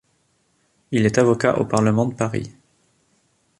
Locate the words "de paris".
2.07-2.51